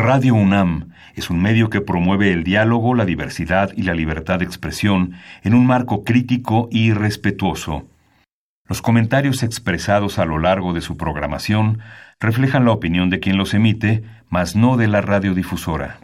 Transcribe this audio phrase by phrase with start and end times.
[0.00, 4.44] Radio UNAM es un medio que promueve el diálogo, la diversidad y la libertad de
[4.44, 7.88] expresión en un marco crítico y respetuoso.
[8.68, 11.80] Los comentarios expresados a lo largo de su programación
[12.20, 15.98] reflejan la opinión de quien los emite, mas no de la radiodifusora.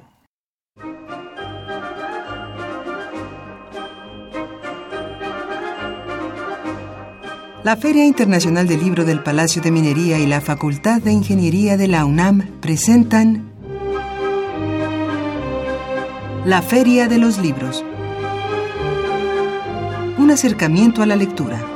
[7.63, 11.87] La Feria Internacional del Libro del Palacio de Minería y la Facultad de Ingeniería de
[11.87, 13.54] la UNAM presentan
[16.45, 17.83] La Feria de los Libros.
[20.19, 21.74] Un acercamiento a la lectura.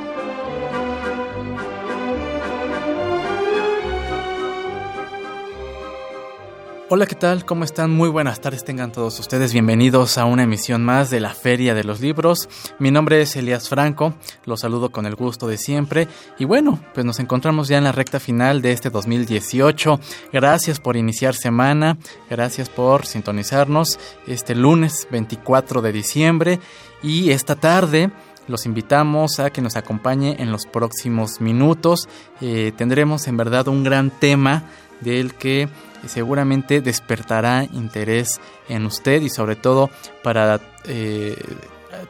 [6.91, 7.45] Hola, ¿qué tal?
[7.45, 7.91] ¿Cómo están?
[7.91, 9.53] Muy buenas tardes tengan todos ustedes.
[9.53, 12.49] Bienvenidos a una emisión más de la Feria de los Libros.
[12.79, 14.15] Mi nombre es Elías Franco,
[14.47, 16.09] los saludo con el gusto de siempre.
[16.39, 20.01] Y bueno, pues nos encontramos ya en la recta final de este 2018.
[20.33, 21.99] Gracias por iniciar semana,
[22.31, 26.59] gracias por sintonizarnos este lunes 24 de diciembre
[27.03, 28.11] y esta tarde
[28.47, 32.09] los invitamos a que nos acompañe en los próximos minutos.
[32.41, 34.65] Eh, tendremos en verdad un gran tema
[35.01, 35.69] del que
[36.07, 39.91] seguramente despertará interés en usted y sobre todo
[40.23, 41.37] para eh,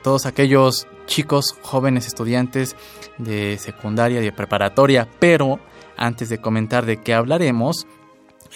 [0.03, 2.77] todos aquellos chicos, jóvenes estudiantes
[3.17, 5.09] de secundaria y de preparatoria.
[5.19, 5.59] Pero
[5.97, 7.87] antes de comentar de qué hablaremos,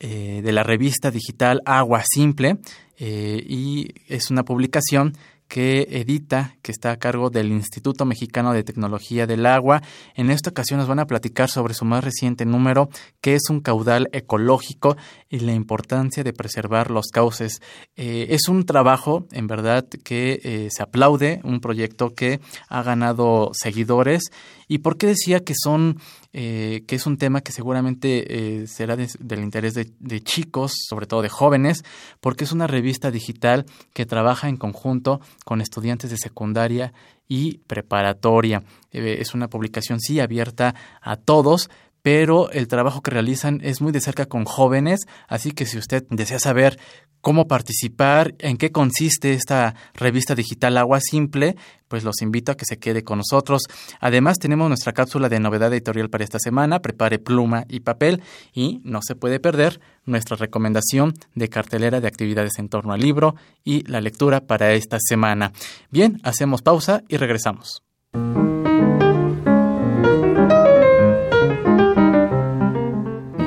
[0.00, 2.58] eh, de la revista digital Agua Simple
[2.98, 5.12] eh, y es una publicación
[5.52, 9.82] que edita, que está a cargo del Instituto Mexicano de Tecnología del Agua.
[10.14, 12.88] En esta ocasión nos van a platicar sobre su más reciente número,
[13.20, 14.96] que es un caudal ecológico
[15.28, 17.60] y la importancia de preservar los cauces.
[17.96, 23.50] Eh, es un trabajo, en verdad, que eh, se aplaude, un proyecto que ha ganado
[23.52, 24.30] seguidores.
[24.72, 25.98] ¿Y por qué decía que son
[26.32, 31.20] eh, que es un tema que seguramente será del interés de, de, chicos, sobre todo
[31.20, 31.84] de jóvenes,
[32.20, 36.94] porque es una revista digital que trabaja en conjunto con estudiantes de secundaria
[37.28, 38.62] y preparatoria.
[38.90, 41.70] Eh, es una publicación, sí, abierta a todos,
[42.02, 46.04] pero el trabajo que realizan es muy de cerca con jóvenes, así que si usted
[46.10, 46.78] desea saber
[47.22, 51.56] cómo participar, en qué consiste esta revista digital Agua Simple,
[51.88, 53.62] pues los invito a que se quede con nosotros.
[54.00, 58.22] Además, tenemos nuestra cápsula de novedad editorial para esta semana, prepare pluma y papel
[58.52, 63.36] y no se puede perder nuestra recomendación de cartelera de actividades en torno al libro
[63.64, 65.52] y la lectura para esta semana.
[65.90, 67.82] Bien, hacemos pausa y regresamos.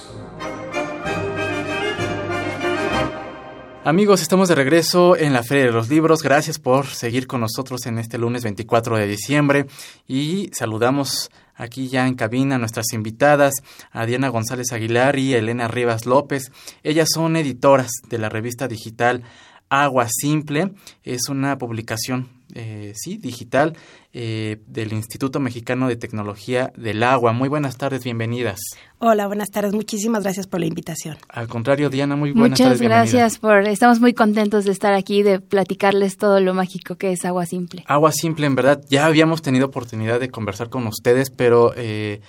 [3.85, 6.25] Amigos, estamos de regreso en la Feria de los Libros.
[6.25, 9.67] Gracias por seguir con nosotros en este lunes 24 de diciembre
[10.09, 13.55] y saludamos aquí ya en cabina a nuestras invitadas,
[13.93, 16.51] a Diana González Aguilar y Elena Rivas López.
[16.83, 19.23] Ellas son editoras de la revista digital
[19.69, 20.73] Agua Simple.
[21.05, 23.77] Es una publicación eh, sí, digital
[24.13, 27.33] eh, del Instituto Mexicano de Tecnología del Agua.
[27.33, 28.59] Muy buenas tardes, bienvenidas.
[28.99, 31.17] Hola, buenas tardes, muchísimas gracias por la invitación.
[31.29, 32.81] Al contrario, Diana, muy buenas Muchas tardes.
[32.81, 37.13] Muchas gracias por, estamos muy contentos de estar aquí, de platicarles todo lo mágico que
[37.13, 37.85] es Agua Simple.
[37.87, 42.21] Agua Simple, en verdad, ya habíamos tenido oportunidad de conversar con ustedes, pero eh,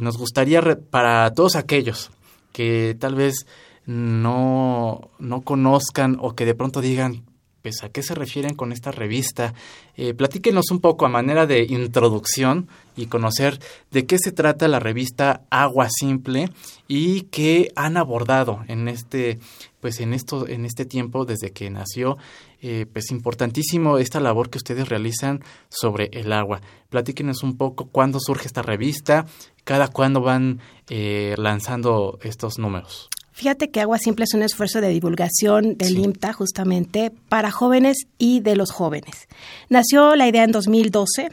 [0.00, 0.60] nos gustaría
[0.90, 2.10] para todos aquellos
[2.52, 3.46] que tal vez
[3.86, 7.24] no, no conozcan o que de pronto digan,
[7.62, 9.54] pues, a qué se refieren con esta revista.
[9.96, 13.58] Eh, platíquenos un poco a manera de introducción y conocer
[13.90, 16.50] de qué se trata la revista Agua Simple
[16.86, 19.38] y qué han abordado en este,
[19.80, 22.16] pues en esto, en este tiempo desde que nació.
[22.60, 26.60] Eh, pues importantísimo esta labor que ustedes realizan sobre el agua.
[26.88, 29.26] Platíquenos un poco cuándo surge esta revista,
[29.62, 30.58] cada cuándo van
[30.88, 33.08] eh, lanzando estos números.
[33.38, 36.02] Fíjate que Agua Simple es un esfuerzo de divulgación del sí.
[36.02, 39.28] IMTA justamente para jóvenes y de los jóvenes.
[39.68, 41.30] Nació la idea en 2012.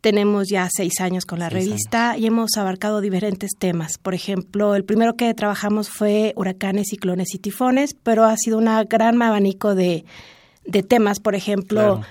[0.00, 2.22] Tenemos ya seis años con la seis revista años.
[2.22, 3.98] y hemos abarcado diferentes temas.
[3.98, 8.68] Por ejemplo, el primero que trabajamos fue huracanes, ciclones y tifones, pero ha sido un
[8.88, 10.04] gran abanico de,
[10.64, 11.18] de temas.
[11.18, 12.02] Por ejemplo, claro.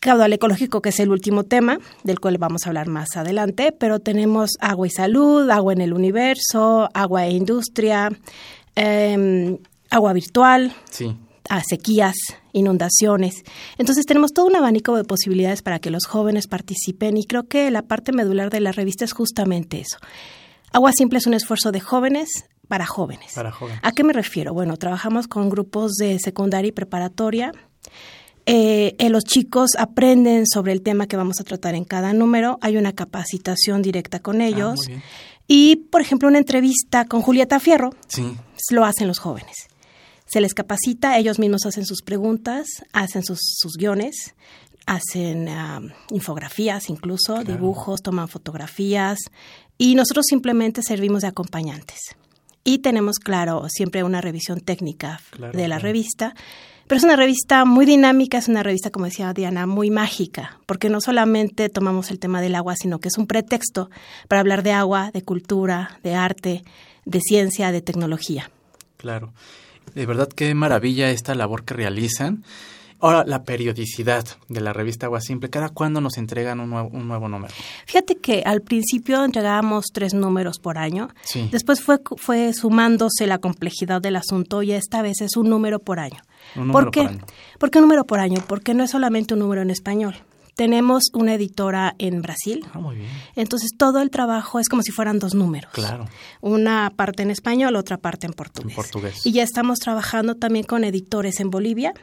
[0.00, 4.00] caudal ecológico, que es el último tema, del cual vamos a hablar más adelante, pero
[4.00, 8.10] tenemos agua y salud, agua en el universo, agua e industria,
[8.76, 9.58] eh,
[9.90, 11.16] agua virtual, sí.
[11.48, 12.16] a sequías,
[12.52, 13.44] inundaciones.
[13.78, 17.70] Entonces tenemos todo un abanico de posibilidades para que los jóvenes participen y creo que
[17.70, 19.98] la parte medular de la revista es justamente eso.
[20.72, 23.34] Agua Simple es un esfuerzo de jóvenes para jóvenes.
[23.34, 23.80] Para jóvenes.
[23.82, 24.54] ¿A qué me refiero?
[24.54, 27.52] Bueno, trabajamos con grupos de secundaria y preparatoria.
[28.46, 32.58] Eh, eh, los chicos aprenden sobre el tema que vamos a tratar en cada número.
[32.62, 34.80] Hay una capacitación directa con ellos.
[34.84, 35.02] Ah, bien.
[35.46, 38.34] Y, por ejemplo, una entrevista con Julieta Fierro sí.
[38.70, 39.68] Lo hacen los jóvenes.
[40.26, 44.34] Se les capacita, ellos mismos hacen sus preguntas, hacen sus, sus guiones,
[44.86, 47.52] hacen uh, infografías incluso, claro.
[47.52, 49.18] dibujos, toman fotografías
[49.78, 51.98] y nosotros simplemente servimos de acompañantes.
[52.64, 55.82] Y tenemos, claro, siempre una revisión técnica claro, de la claro.
[55.82, 56.34] revista.
[56.86, 60.88] Pero es una revista muy dinámica, es una revista, como decía Diana, muy mágica, porque
[60.88, 63.88] no solamente tomamos el tema del agua, sino que es un pretexto
[64.28, 66.64] para hablar de agua, de cultura, de arte,
[67.04, 68.50] de ciencia, de tecnología.
[68.96, 69.32] Claro.
[69.94, 72.44] De verdad qué maravilla esta labor que realizan.
[73.02, 77.08] Ahora, la periodicidad de la revista Agua Simple, ¿cada cuándo nos entregan un nuevo, un
[77.08, 77.52] nuevo número?
[77.84, 81.48] Fíjate que al principio entregábamos tres números por año, sí.
[81.50, 85.98] después fue, fue sumándose la complejidad del asunto y esta vez es un número por
[85.98, 86.22] año.
[86.54, 87.00] Un número ¿Por qué?
[87.00, 87.26] por año.
[87.58, 88.38] ¿Por qué un número por año?
[88.46, 90.14] Porque no es solamente un número en español.
[90.54, 93.08] Tenemos una editora en Brasil, Ah, muy bien.
[93.36, 95.70] entonces todo el trabajo es como si fueran dos números.
[95.72, 96.06] Claro.
[96.42, 98.70] Una parte en español, otra parte en portugués.
[98.72, 99.26] En portugués.
[99.26, 101.94] Y ya estamos trabajando también con editores en Bolivia,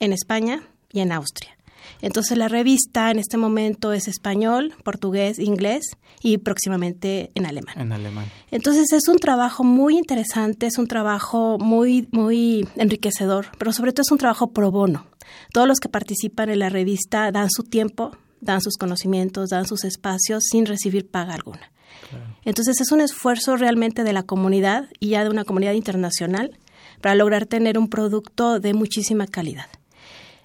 [0.00, 1.56] en España y en Austria.
[2.00, 7.74] Entonces la revista en este momento es español, portugués, inglés y próximamente en alemán.
[7.78, 8.26] En alemán.
[8.50, 14.02] Entonces es un trabajo muy interesante, es un trabajo muy, muy enriquecedor, pero sobre todo
[14.02, 15.06] es un trabajo pro bono.
[15.52, 19.84] Todos los que participan en la revista dan su tiempo, dan sus conocimientos, dan sus
[19.84, 21.70] espacios sin recibir paga alguna.
[22.10, 22.36] Claro.
[22.44, 26.58] Entonces es un esfuerzo realmente de la comunidad y ya de una comunidad internacional
[27.00, 29.66] para lograr tener un producto de muchísima calidad.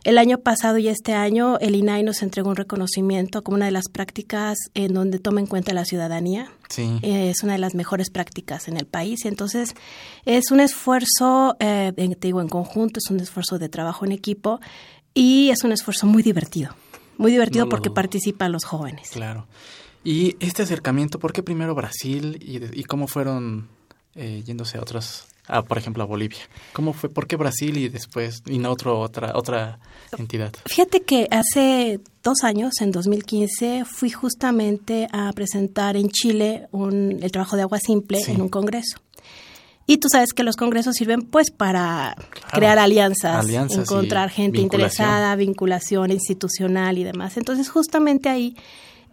[0.08, 3.74] El año pasado y este año el INAI nos entregó un reconocimiento como una de
[3.74, 6.50] las prácticas en donde toma en cuenta la ciudadanía.
[6.70, 6.98] Sí.
[7.02, 9.76] Eh, es una de las mejores prácticas en el país y entonces
[10.24, 14.14] es un esfuerzo, eh, en, te digo, en conjunto, es un esfuerzo de trabajo en
[14.14, 14.62] equipo
[15.14, 16.74] y es un esfuerzo muy divertido.
[17.18, 19.10] Muy divertido No porque participan los jóvenes.
[19.10, 19.46] Claro.
[20.06, 23.68] Y este acercamiento, ¿por qué primero Brasil y, y cómo fueron
[24.16, 26.40] eh, yéndose a otros a, por ejemplo, a Bolivia?
[26.74, 27.10] ¿Cómo fue?
[27.10, 29.80] ¿Por qué Brasil y después y no otro, otra, otra
[30.18, 30.54] entidad?
[30.66, 37.32] Fíjate que hace dos años, en 2015, fui justamente a presentar en Chile un, el
[37.32, 38.98] trabajo de agua simple en un congreso.
[39.90, 42.14] Y tú sabes que los congresos sirven pues para
[42.52, 47.38] crear alianzas, encontrar gente interesada, vinculación institucional y demás.
[47.38, 48.58] Entonces justamente ahí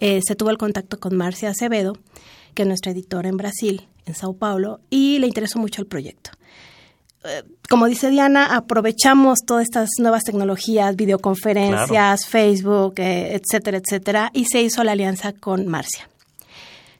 [0.00, 1.96] eh, se tuvo el contacto con Marcia Acevedo,
[2.54, 6.30] que es nuestra editora en Brasil, en Sao Paulo, y le interesó mucho el proyecto.
[7.24, 14.44] Eh, como dice Diana, aprovechamos todas estas nuevas tecnologías, videoconferencias, Facebook, eh, etcétera, etcétera, y
[14.44, 16.08] se hizo la alianza con Marcia.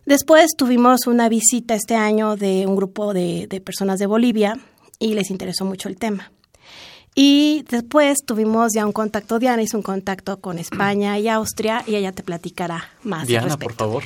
[0.06, 4.58] Después tuvimos una visita este año de un grupo de, personas de Bolivia
[4.98, 6.30] y les interesó mucho el tema.
[7.14, 11.94] Y después tuvimos ya un contacto, Diana hizo un contacto con España y Austria y
[11.94, 13.26] ella te platicará más.
[13.26, 14.02] Diana, por favor.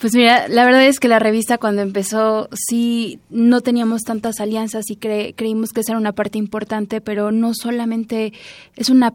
[0.00, 4.90] Pues mira, la verdad es que la revista cuando empezó sí no teníamos tantas alianzas
[4.90, 8.34] y creímos que esa era una parte importante, pero no solamente
[8.76, 9.14] es una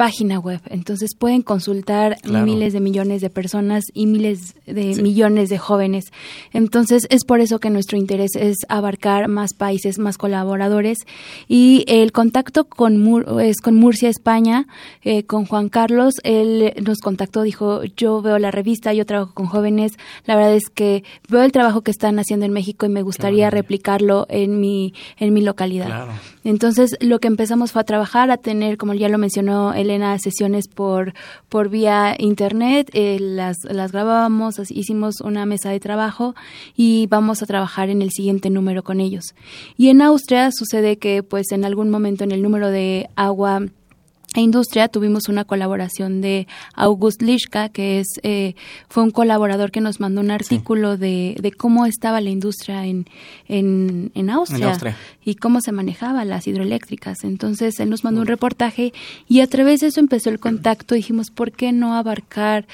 [0.00, 0.62] página web.
[0.70, 6.06] Entonces pueden consultar miles de millones de personas y miles de millones de jóvenes.
[6.54, 10.96] Entonces es por eso que nuestro interés es abarcar más países, más colaboradores.
[11.48, 12.94] Y el contacto con
[13.42, 14.66] es con Murcia, España,
[15.02, 16.14] eh, con Juan Carlos.
[16.24, 19.98] Él nos contactó, dijo, yo veo la revista, yo trabajo con jóvenes.
[20.24, 23.50] La verdad es que veo el trabajo que están haciendo en México y me gustaría
[23.50, 26.08] replicarlo en mi, en mi localidad.
[26.42, 30.68] Entonces lo que empezamos fue a trabajar, a tener, como ya lo mencionó el sesiones
[30.68, 31.14] por,
[31.48, 36.34] por vía internet, eh, las, las grabábamos, hicimos una mesa de trabajo
[36.76, 39.34] y vamos a trabajar en el siguiente número con ellos.
[39.76, 43.62] Y en Austria sucede que pues en algún momento en el número de agua
[44.34, 48.54] e industria tuvimos una colaboración de August Lischka, que es eh,
[48.88, 53.06] fue un colaborador que nos mandó un artículo de, de, cómo estaba la industria en,
[53.48, 54.78] en, en, Austria
[55.24, 57.24] y cómo se manejaba las hidroeléctricas.
[57.24, 58.92] Entonces él nos mandó un reportaje
[59.26, 60.94] y a través de eso empezó el contacto.
[60.94, 62.68] Dijimos, ¿por qué no abarcar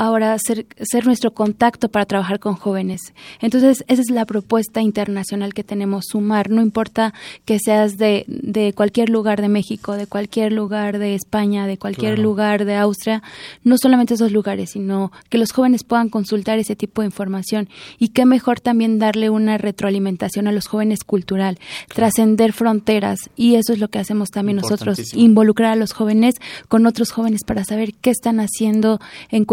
[0.00, 3.12] ahora ser, ser nuestro contacto para trabajar con jóvenes.
[3.40, 7.12] Entonces, esa es la propuesta internacional que tenemos, sumar, no importa
[7.44, 12.18] que seas de, de cualquier lugar de México, de cualquier lugar de España, de cualquier
[12.18, 13.22] lugar de Austria,
[13.62, 17.68] no solamente esos lugares, sino que los jóvenes puedan consultar ese tipo de información.
[17.98, 21.58] Y qué mejor también darle una retroalimentación a los jóvenes cultural,
[21.94, 23.18] trascender fronteras.
[23.36, 26.36] Y eso es lo que hacemos también nosotros, involucrar a los jóvenes
[26.68, 29.44] con otros jóvenes para saber qué están haciendo en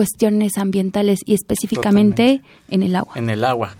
[0.57, 3.13] ambientales y específicamente en el agua.
[3.15, 3.75] En el agua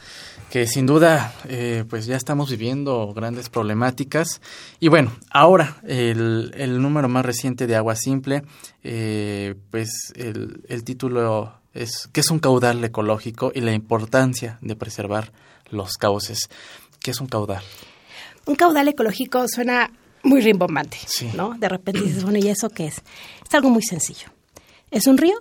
[0.49, 4.41] que sin duda eh, pues ya estamos viviendo grandes problemáticas.
[4.79, 8.43] Y bueno ahora el, el número más reciente de agua simple
[8.83, 14.75] eh, pues el, el título es que es un caudal ecológico y la importancia de
[14.75, 15.31] preservar
[15.69, 16.49] los cauces.
[16.99, 17.63] Qué es un caudal
[18.45, 19.91] un caudal ecológico suena
[20.23, 20.97] muy rimbombante
[21.35, 23.03] no de repente dices bueno y eso qué es
[23.47, 24.27] es algo muy sencillo.
[24.89, 25.35] Es un río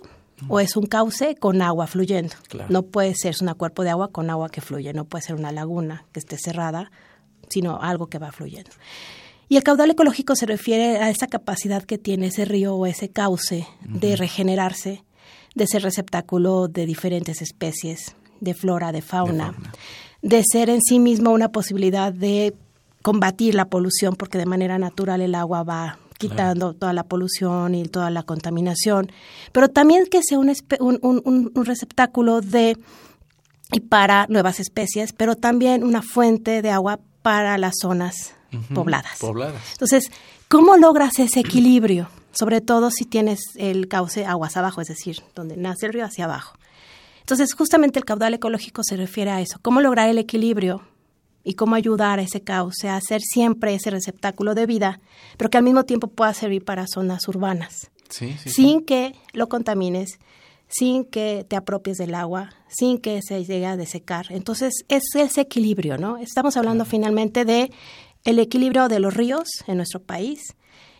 [0.47, 2.35] o es un cauce con agua fluyendo.
[2.69, 5.51] No puede ser una cuerpo de agua con agua que fluye, no puede ser una
[5.51, 6.91] laguna que esté cerrada,
[7.49, 8.71] sino algo que va fluyendo.
[9.49, 13.09] Y el caudal ecológico se refiere a esa capacidad que tiene ese río o ese
[13.09, 15.03] cauce de regenerarse,
[15.55, 19.55] de ser receptáculo de diferentes especies, de flora, de fauna,
[20.21, 22.53] de, ser en sí mismo una posibilidad de
[23.01, 27.87] combatir la polución, porque de manera natural el agua va quitando toda la polución y
[27.87, 29.11] toda la contaminación,
[29.51, 32.77] pero también que sea un, un, un, receptáculo de
[33.71, 38.33] y para nuevas especies, pero también una fuente de agua para las zonas
[38.73, 39.19] pobladas.
[39.19, 39.61] pobladas.
[39.73, 40.09] Entonces,
[40.47, 42.09] ¿cómo logras ese equilibrio?
[42.31, 46.25] Sobre todo si tienes el cauce aguas abajo, es decir, donde nace el río hacia
[46.25, 46.57] abajo.
[47.19, 50.81] Entonces, justamente el caudal ecológico se refiere a eso, cómo lograr el equilibrio
[51.47, 54.99] y cómo ayudar a ese cauce a ser siempre ese receptáculo de vida,
[55.37, 57.89] pero que al mismo tiempo pueda servir para zonas urbanas,
[58.45, 60.19] sin que lo contamines,
[60.67, 64.25] sin que te apropies del agua, sin que se llegue a desecar.
[64.29, 66.17] Entonces, es ese equilibrio, ¿no?
[66.17, 67.71] Estamos hablando finalmente de
[68.25, 70.41] el equilibrio de los ríos en nuestro país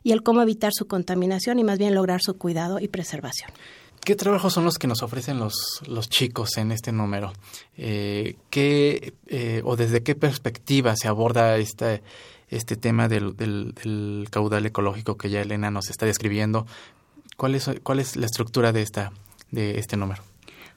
[0.02, 3.52] y el cómo evitar su contaminación y más bien lograr su cuidado y preservación.
[4.08, 7.34] ¿Qué trabajos son los que nos ofrecen los, los chicos en este número?
[7.76, 12.02] Eh, ¿qué, eh, ¿O desde qué perspectiva se aborda este,
[12.48, 16.66] este tema del, del, caudal ecológico que ya Elena nos está describiendo?
[17.36, 19.12] ¿Cuál es, cuál es la estructura de, esta,
[19.52, 20.24] de este número?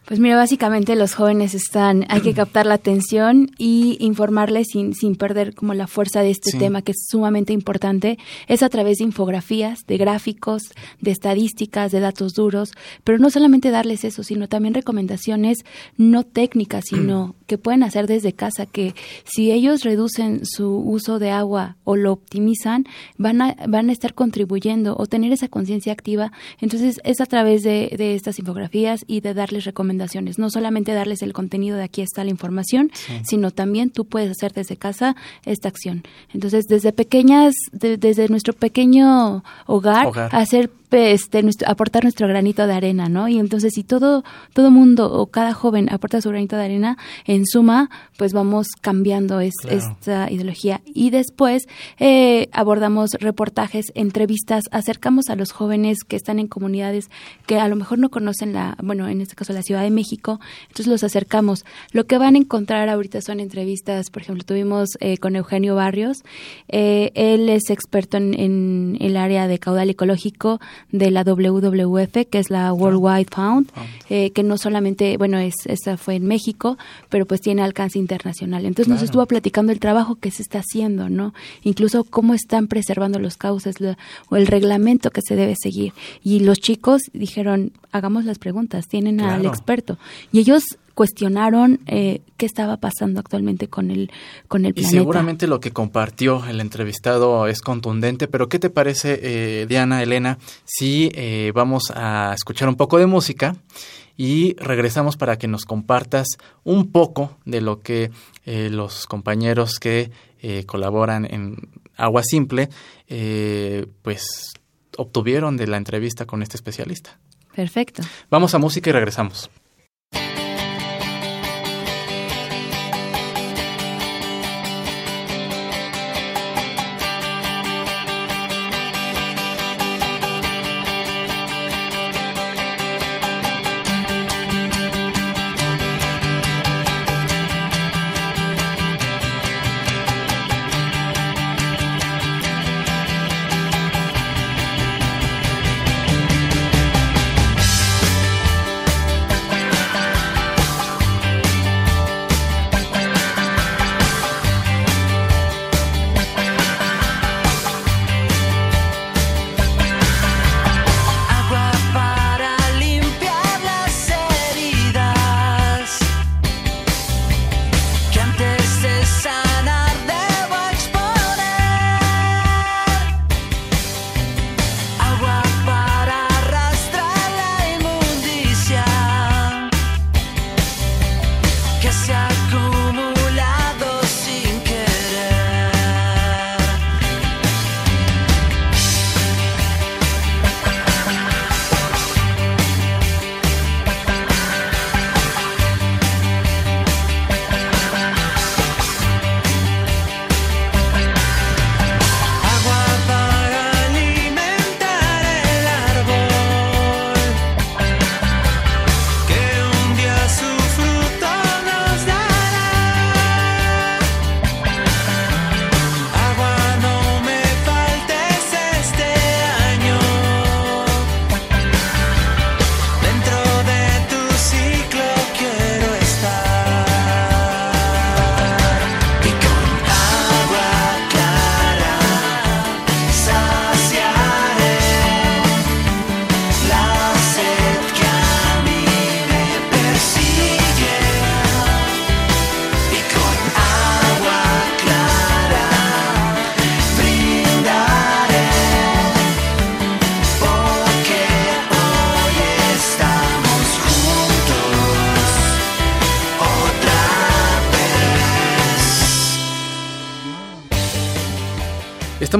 [0.07, 5.15] Pues mira, básicamente los jóvenes están, hay que captar la atención y informarles sin, sin
[5.15, 8.19] perder como la fuerza de este tema que es sumamente importante.
[8.49, 10.63] Es a través de infografías, de gráficos,
[11.01, 12.73] de estadísticas, de datos duros,
[13.05, 15.59] pero no solamente darles eso, sino también recomendaciones
[15.97, 21.33] no técnicas, sino que pueden hacer desde casa, que si ellos reducen su uso de
[21.33, 22.87] agua o lo optimizan,
[23.19, 26.31] van a, van a estar contribuyendo o tener esa conciencia activa.
[26.61, 31.23] Entonces es a través de, de, estas infografías y de darles recomendaciones, no solamente darles
[31.23, 32.93] el contenido de aquí está la información,
[33.25, 36.05] sino también tú puedes hacer desde casa esta acción.
[36.33, 40.29] Entonces desde pequeñas, desde nuestro pequeño hogar, hogar.
[40.33, 43.29] hacer este, aportar nuestro granito de arena, ¿no?
[43.29, 47.47] Y entonces si todo, todo mundo o cada joven aporta su granito de arena, en
[47.47, 50.81] suma, pues vamos cambiando esta ideología.
[50.87, 51.67] Y después
[51.99, 57.11] eh, abordamos reportajes, entrevistas, acercamos a los jóvenes que están en comunidades
[57.47, 60.41] que a lo mejor no conocen la, bueno, en este caso la Ciudad de México,
[60.63, 61.65] entonces los acercamos.
[61.93, 66.23] Lo que van a encontrar ahorita son entrevistas, por ejemplo, tuvimos eh, con Eugenio Barrios,
[66.69, 70.61] eh, él es experto en, en el área de caudal ecológico,
[70.93, 73.71] de la WWF, que es la World Wide Fund,
[74.09, 78.67] eh, que no solamente, bueno, es, esa fue en México, pero pues tiene alcance internacional.
[78.67, 81.35] Entonces nos estuvo platicando el trabajo que se está haciendo, ¿no?
[81.63, 83.77] Incluso cómo están preservando los cauces
[84.29, 85.93] o el reglamento que se debe seguir.
[86.23, 89.99] Y los chicos dijeron, hagamos las preguntas, tienen al experto.
[90.33, 90.63] Y ellos
[91.01, 94.11] cuestionaron eh, qué estaba pasando actualmente con el,
[94.49, 94.95] con el planeta.
[94.95, 100.03] Y seguramente lo que compartió el entrevistado es contundente, pero ¿qué te parece, eh, Diana,
[100.03, 103.57] Elena, si eh, vamos a escuchar un poco de música?
[104.19, 106.27] y regresamos para que nos compartas
[106.63, 108.11] un poco de lo que
[108.45, 110.11] los compañeros que
[110.67, 112.69] colaboran en Agua Simple
[114.03, 114.53] pues
[114.99, 117.19] obtuvieron de la entrevista con este especialista.
[117.57, 118.03] Perfecto.
[118.29, 119.49] Vamos a música y regresamos.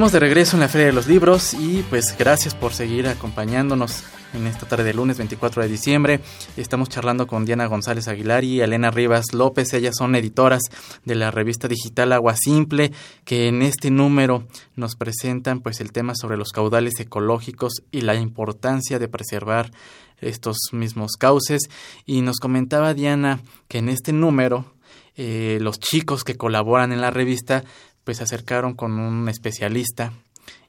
[0.01, 4.03] Estamos de regreso en la Feria de los Libros y pues gracias por seguir acompañándonos
[4.33, 6.21] en esta tarde de lunes 24 de diciembre.
[6.57, 9.71] Estamos charlando con Diana González Aguilar y Elena Rivas López.
[9.75, 10.63] Ellas son editoras
[11.05, 12.91] de la revista digital Agua Simple,
[13.25, 18.15] que en este número nos presentan pues el tema sobre los caudales ecológicos y la
[18.15, 19.69] importancia de preservar
[20.17, 21.69] estos mismos cauces.
[22.07, 24.73] Y nos comentaba Diana que en este número
[25.15, 27.63] eh, los chicos que colaboran en la revista
[28.03, 30.13] pues se acercaron con un especialista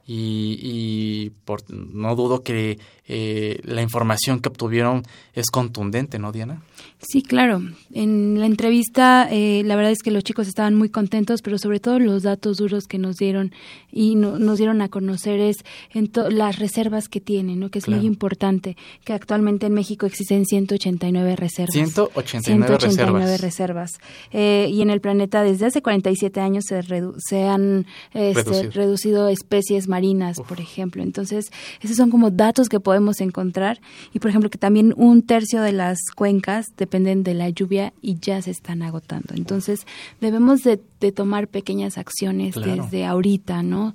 [0.06, 5.02] y, por, no dudo que eh, la información que obtuvieron
[5.34, 6.62] es contundente, ¿no, Diana?
[7.00, 7.60] Sí, claro.
[7.92, 11.80] En la entrevista, eh, la verdad es que los chicos estaban muy contentos, pero sobre
[11.80, 13.52] todo los datos duros que nos dieron
[13.90, 15.56] y nos dieron a conocer es
[15.92, 17.70] en las reservas que tienen, ¿no?
[17.70, 21.72] que es muy importante, que actualmente en México existen 189 reservas.
[21.72, 23.90] 189, 189 reservas.
[24.30, 26.82] Eh, y en el planeta desde hace 47 años se,
[27.18, 31.02] se han este, reducido especies marinas, por ejemplo.
[31.02, 33.80] Entonces, esos son como datos que podemos encontrar.
[34.12, 38.18] Y, por ejemplo, que también un tercio de las cuencas dependen de la lluvia y
[38.20, 39.34] ya se están agotando.
[39.34, 39.86] Entonces,
[40.20, 40.80] debemos de,
[41.12, 43.92] tomar pequeñas acciones desde ahorita, ¿no?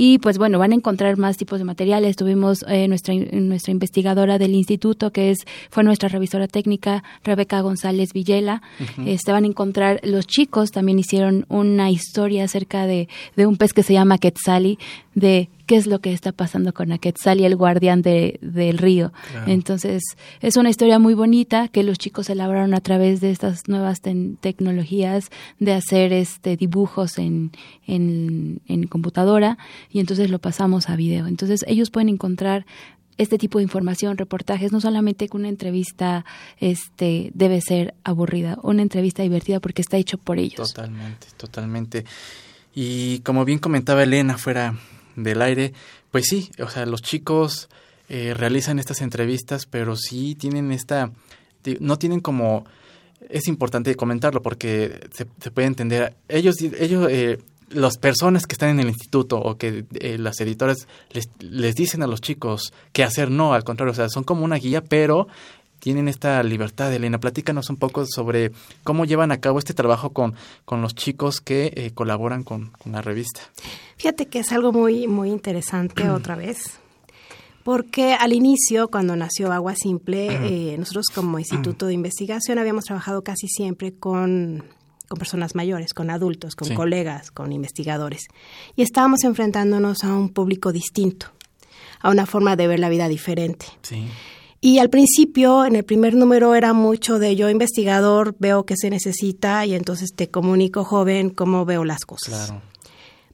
[0.00, 2.16] Y pues bueno, van a encontrar más tipos de materiales.
[2.16, 5.38] Tuvimos eh, nuestra, nuestra investigadora del instituto, que es
[5.70, 8.62] fue nuestra revisora técnica, Rebeca González Villela.
[9.06, 13.72] este, van a encontrar, los chicos también hicieron una historia acerca de, de un pez
[13.72, 14.78] que se llama Quetzali,
[15.14, 19.12] de qué es lo que está pasando con Aquetzal y el guardián de, del río.
[19.46, 20.02] Entonces,
[20.40, 25.28] es una historia muy bonita que los chicos elaboraron a través de estas nuevas tecnologías
[25.58, 27.52] de hacer este dibujos en,
[27.86, 29.58] en, en computadora
[29.90, 31.26] y entonces lo pasamos a video.
[31.26, 32.64] Entonces ellos pueden encontrar
[33.18, 36.24] este tipo de información, reportajes, no solamente que una entrevista
[36.60, 40.72] este debe ser aburrida, una entrevista divertida porque está hecho por ellos.
[40.72, 42.06] Totalmente, totalmente.
[42.74, 44.74] Y como bien comentaba Elena fuera
[45.22, 45.72] del aire,
[46.10, 47.68] pues sí, o sea, los chicos
[48.08, 51.10] eh, realizan estas entrevistas, pero sí tienen esta,
[51.80, 52.64] no tienen como,
[53.28, 57.38] es importante comentarlo porque se, puede entender, ellos, ellos eh,
[57.70, 62.02] las personas que están en el instituto o que eh, las editoras les, les dicen
[62.02, 65.28] a los chicos qué hacer, no, al contrario, o sea, son como una guía, pero
[65.80, 66.92] tienen esta libertad.
[66.92, 68.52] Elena, platícanos un poco sobre
[68.84, 72.92] cómo llevan a cabo este trabajo con, con los chicos que eh, colaboran con, con,
[72.92, 73.40] la revista.
[73.96, 76.78] Fíjate que es algo muy, muy interesante otra vez,
[77.64, 83.22] porque al inicio, cuando nació Agua Simple, eh, nosotros como Instituto de Investigación habíamos trabajado
[83.22, 84.64] casi siempre con
[85.08, 88.24] con personas mayores, con adultos, con colegas, con investigadores.
[88.76, 91.28] Y estábamos enfrentándonos a un público distinto,
[92.00, 93.66] a una forma de ver la vida diferente.
[94.60, 98.90] Y al principio, en el primer número, era mucho de yo investigador, veo que se
[98.90, 102.52] necesita y entonces te comunico, joven, cómo veo las cosas.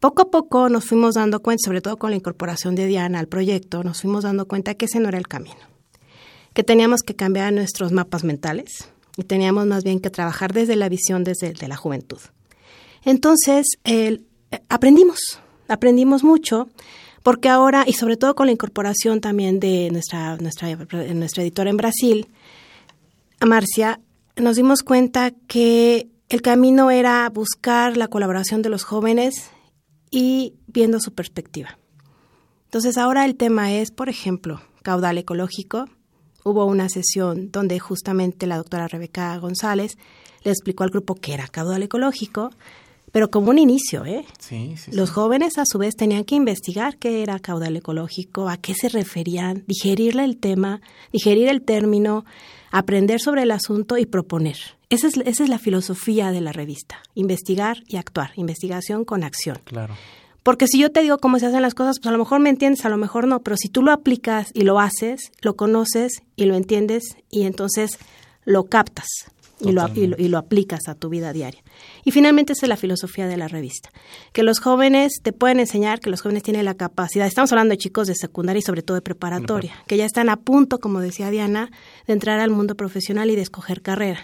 [0.00, 3.28] Poco a poco nos fuimos dando cuenta, sobre todo con la incorporación de Diana al
[3.28, 5.56] proyecto, nos fuimos dando cuenta que ese no era el camino,
[6.52, 10.88] que teníamos que cambiar nuestros mapas mentales, y teníamos más bien que trabajar desde la
[10.88, 12.18] visión desde de la juventud.
[13.04, 14.22] Entonces, eh,
[14.68, 16.68] aprendimos, aprendimos mucho,
[17.24, 22.28] porque ahora, y sobre todo con la incorporación también de nuestra, nuestra, editora en Brasil,
[23.44, 23.98] Marcia,
[24.37, 29.50] nos dimos cuenta que el camino era buscar la colaboración de los jóvenes
[30.10, 31.78] y viendo su perspectiva.
[32.66, 35.87] Entonces ahora el tema es, por ejemplo, caudal ecológico,
[36.44, 39.96] hubo una sesión donde justamente la doctora Rebeca González
[40.42, 42.50] le explicó al grupo que era caudal ecológico,
[43.14, 44.27] pero como un inicio, ¿eh?
[44.40, 48.57] Sí, sí, Los jóvenes a su vez tenían que investigar qué era caudal ecológico, a
[48.57, 50.81] qué se referían, digerirle el tema,
[51.12, 52.24] digerir el término,
[52.72, 54.57] aprender sobre el asunto y proponer.
[54.90, 59.61] Esa es, esa es la filosofía de la revista, investigar y actuar, investigación con acción.
[59.62, 59.94] Claro.
[60.42, 62.50] Porque si yo te digo cómo se hacen las cosas, pues a lo mejor me
[62.50, 66.24] entiendes, a lo mejor no, pero si tú lo aplicas y lo haces, lo conoces
[66.35, 67.96] y lo entiendes y entonces
[68.44, 69.07] lo captas
[69.60, 71.62] y lo, y lo, aplicas a tu vida diaria.
[72.04, 73.90] Y finalmente esa es la filosofía de la revista,
[74.32, 77.78] que los jóvenes te pueden enseñar, que los jóvenes tienen la capacidad, estamos hablando de
[77.78, 81.30] chicos de secundaria y sobre todo de preparatoria, que ya están a punto, como decía
[81.30, 81.70] Diana,
[82.06, 84.20] de entrar al mundo profesional y de escoger carrera.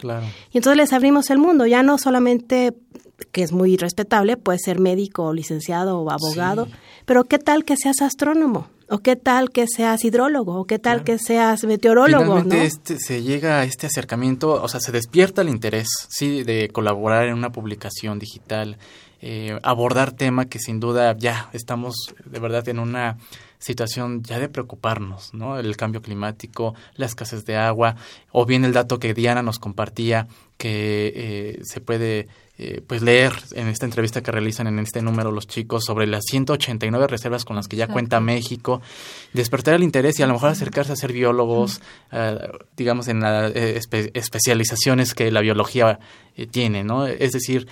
[0.52, 2.74] Y entonces les abrimos el mundo, ya no solamente
[3.33, 6.68] que es muy respetable, puede ser médico, licenciado o abogado,
[7.04, 8.68] pero ¿qué tal que seas astrónomo?
[8.88, 10.61] ¿O qué tal que seas hidrólogo?
[10.61, 12.24] ¿O qué tal que seas meteorólogo?
[12.24, 16.70] Finalmente este, se llega a este acercamiento, o sea, se despierta el interés, sí, de
[16.72, 18.78] colaborar en una publicación digital,
[19.22, 23.18] eh, abordar tema que sin duda ya estamos de verdad en una
[23.61, 25.59] situación ya de preocuparnos, ¿no?
[25.59, 27.94] El cambio climático, la escasez de agua,
[28.33, 32.28] o bien el dato que Diana nos compartía que eh, se puede
[32.62, 36.24] eh, pues leer en esta entrevista que realizan en este número los chicos sobre las
[36.28, 38.82] 189 reservas con las que ya cuenta México,
[39.32, 41.80] despertar el interés y a lo mejor acercarse a ser biólogos,
[42.12, 42.38] eh,
[42.76, 46.00] digamos en las especializaciones que la biología
[46.50, 47.06] tiene, ¿no?
[47.06, 47.66] Es decir,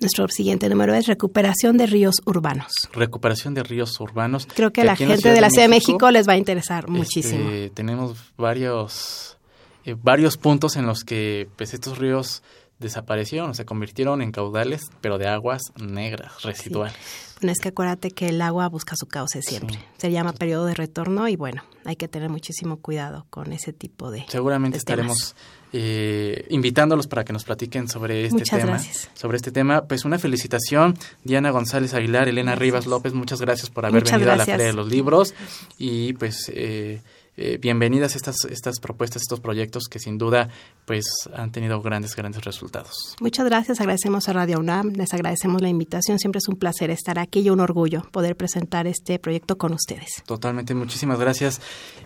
[0.00, 2.72] Nuestro siguiente número es recuperación de ríos urbanos.
[2.92, 4.48] Recuperación de ríos urbanos.
[4.52, 6.90] Creo que, a la gente de la Ciudad de México, les va a interesar este,
[6.90, 7.48] muchísimo.
[7.74, 9.38] tenemos varios,
[9.84, 12.42] eh, varios puntos en los que pues, estos ríos
[12.78, 16.96] desaparecieron, se convirtieron en caudales, pero de aguas negras, residuales.
[17.42, 19.78] No es que acuérdate que el agua busca su cauce siempre.
[19.98, 24.10] Se llama periodo de retorno y bueno, hay que tener muchísimo cuidado con ese tipo
[24.10, 24.24] de.
[24.28, 25.36] Seguramente estaremos
[25.72, 28.72] eh, invitándolos para que nos platiquen sobre este muchas tema.
[28.72, 29.10] Gracias.
[29.12, 33.84] Sobre este tema, pues una felicitación, Diana González Aguilar, Elena Rivas López, muchas gracias por
[33.84, 35.34] haber venido a la Feria de los Libros
[35.78, 37.02] y pues eh,
[37.36, 40.48] eh, bienvenidas estas, estas propuestas, estos proyectos que sin duda
[40.84, 43.16] pues han tenido grandes, grandes resultados.
[43.20, 47.18] Muchas gracias, agradecemos a Radio UNAM, les agradecemos la invitación, siempre es un placer estar
[47.18, 50.22] aquí y un orgullo poder presentar este proyecto con ustedes.
[50.26, 51.60] Totalmente, muchísimas gracias.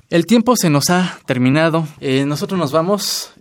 [0.08, 3.32] El tiempo se nos ha terminado, eh, nosotros nos vamos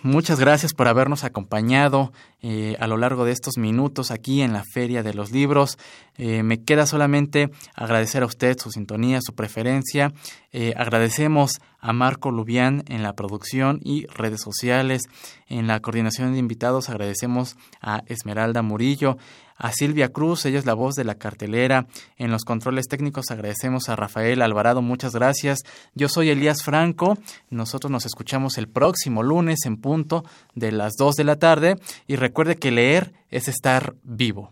[0.00, 4.62] Muchas gracias por habernos acompañado eh, a lo largo de estos minutos aquí en la
[4.62, 5.76] Feria de los Libros.
[6.16, 10.12] Eh, me queda solamente agradecer a usted su sintonía, su preferencia.
[10.52, 15.02] Eh, agradecemos a Marco Lubián en la producción y redes sociales.
[15.48, 19.16] En la coordinación de invitados agradecemos a Esmeralda Murillo,
[19.58, 21.86] a Silvia Cruz, ella es la voz de la cartelera.
[22.16, 25.58] En los controles técnicos agradecemos a Rafael Alvarado, muchas gracias.
[25.94, 27.18] Yo soy Elías Franco,
[27.50, 30.24] nosotros nos escuchamos el próximo lunes en punto
[30.54, 34.50] de las 2 de la tarde y recuerde que leer es estar vivo.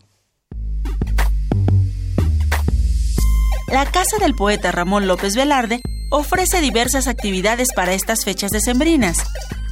[3.67, 9.23] La Casa del Poeta Ramón López Velarde ofrece diversas actividades para estas fechas decembrinas.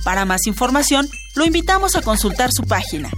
[0.04, 3.10] Para más información, lo invitamos a consultar su página